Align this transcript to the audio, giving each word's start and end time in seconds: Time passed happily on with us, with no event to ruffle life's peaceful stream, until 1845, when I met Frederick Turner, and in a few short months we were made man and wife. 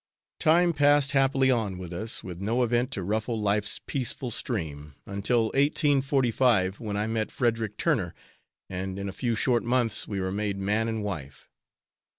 Time 0.39 0.73
passed 0.73 1.11
happily 1.11 1.51
on 1.51 1.77
with 1.77 1.93
us, 1.93 2.23
with 2.23 2.41
no 2.41 2.63
event 2.63 2.89
to 2.89 3.03
ruffle 3.03 3.39
life's 3.39 3.79
peaceful 3.85 4.31
stream, 4.31 4.95
until 5.05 5.49
1845, 5.53 6.79
when 6.79 6.97
I 6.97 7.05
met 7.05 7.29
Frederick 7.29 7.77
Turner, 7.77 8.15
and 8.67 8.97
in 8.97 9.07
a 9.07 9.11
few 9.13 9.35
short 9.35 9.63
months 9.63 10.07
we 10.07 10.19
were 10.19 10.31
made 10.31 10.57
man 10.57 10.87
and 10.87 11.03
wife. 11.03 11.51